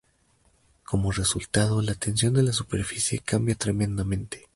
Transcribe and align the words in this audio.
Como 0.83 1.11
resultado, 1.11 1.83
la 1.83 1.93
tensión 1.93 2.33
de 2.33 2.41
la 2.41 2.53
superficie 2.53 3.19
cambia 3.19 3.53
tremendamente. 3.53 4.47